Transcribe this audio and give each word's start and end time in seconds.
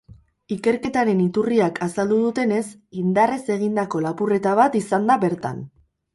Ikerketaren 0.53 1.19
iturriak 1.25 1.77
azaldu 1.87 2.17
dutenez, 2.23 2.63
indarrez 3.03 3.39
egindako 3.59 4.03
lapurreta 4.09 4.57
bat 4.63 4.81
izan 4.83 5.09
da 5.13 5.21
bertan. 5.29 5.63